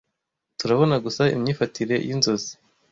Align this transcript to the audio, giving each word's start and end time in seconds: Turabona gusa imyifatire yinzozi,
Turabona 0.59 0.95
gusa 1.05 1.23
imyifatire 1.35 1.95
yinzozi, 2.05 2.51